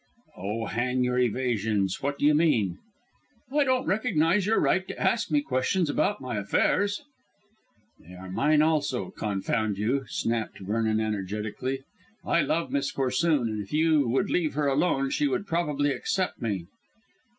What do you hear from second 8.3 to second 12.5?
mine also, confound you," snapped Vernon energetically. "I